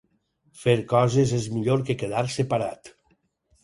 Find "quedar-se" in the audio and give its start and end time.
2.03-2.51